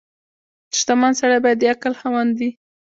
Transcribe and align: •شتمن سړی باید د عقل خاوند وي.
•شتمن 0.77 1.11
سړی 1.19 1.37
باید 1.43 1.57
د 1.61 1.63
عقل 1.73 1.93
خاوند 1.99 2.31
وي. 2.39 2.49